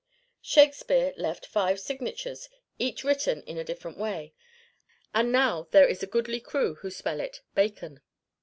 [0.41, 4.33] Shakespeare left five signatures, each written in a different way,
[5.13, 8.01] and now there is a goodly crew who spell it "Bacon."